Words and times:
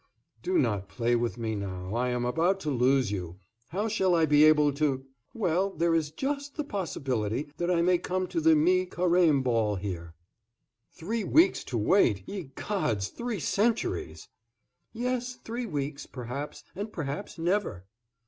"Do 0.41 0.57
not 0.57 0.89
play 0.89 1.15
with 1.15 1.37
me 1.37 1.53
now. 1.53 1.93
I 1.93 2.09
am 2.09 2.25
about 2.25 2.59
to 2.61 2.71
lose 2.71 3.11
you. 3.11 3.37
How 3.67 3.87
shall 3.87 4.15
I 4.15 4.25
be 4.25 4.43
able 4.45 4.73
to" 4.73 5.05
"Well, 5.35 5.69
there 5.69 5.93
is 5.93 6.09
just 6.09 6.55
the 6.57 6.63
possibility 6.63 7.51
that 7.57 7.69
I 7.69 7.83
may 7.83 7.99
come 7.99 8.25
to 8.29 8.41
the 8.41 8.55
Mi 8.55 8.87
Carême 8.87 9.43
ball 9.43 9.75
here." 9.75 10.15
"Three 10.89 11.23
weeks 11.23 11.63
to 11.65 11.77
wait! 11.77 12.23
Ye 12.27 12.49
gods, 12.55 13.09
three 13.09 13.39
centuries!" 13.39 14.27
"Yes, 14.91 15.35
three 15.35 15.67
weeks, 15.67 16.07
perhaps, 16.07 16.63
and 16.75 16.91
perhaps 16.91 17.37
never." 17.37 17.85